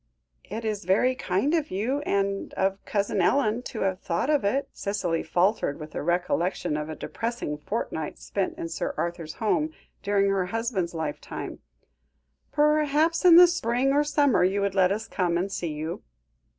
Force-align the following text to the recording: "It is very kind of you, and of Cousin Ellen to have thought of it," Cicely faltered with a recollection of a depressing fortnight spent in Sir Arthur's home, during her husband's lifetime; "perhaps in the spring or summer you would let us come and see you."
"It 0.45 0.65
is 0.65 0.85
very 0.85 1.13
kind 1.13 1.53
of 1.53 1.69
you, 1.69 1.99
and 2.07 2.55
of 2.55 2.83
Cousin 2.85 3.21
Ellen 3.21 3.61
to 3.65 3.81
have 3.81 3.99
thought 3.99 4.31
of 4.31 4.43
it," 4.43 4.67
Cicely 4.73 5.21
faltered 5.21 5.79
with 5.79 5.93
a 5.93 6.01
recollection 6.01 6.75
of 6.75 6.89
a 6.89 6.95
depressing 6.95 7.55
fortnight 7.59 8.17
spent 8.17 8.57
in 8.57 8.67
Sir 8.67 8.95
Arthur's 8.97 9.33
home, 9.35 9.71
during 10.01 10.27
her 10.31 10.47
husband's 10.47 10.95
lifetime; 10.95 11.59
"perhaps 12.51 13.23
in 13.25 13.35
the 13.35 13.45
spring 13.45 13.93
or 13.93 14.03
summer 14.03 14.43
you 14.43 14.59
would 14.61 14.73
let 14.73 14.91
us 14.91 15.07
come 15.07 15.37
and 15.37 15.51
see 15.51 15.71
you." 15.73 16.01